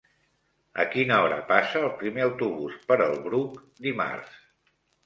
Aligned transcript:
A 0.83 0.85
quina 0.95 1.19
hora 1.25 1.37
passa 1.53 1.77
el 1.83 1.93
primer 2.01 2.27
autobús 2.27 2.81
per 2.89 3.01
el 3.09 3.17
Bruc 3.29 3.65
dimarts? 3.89 4.39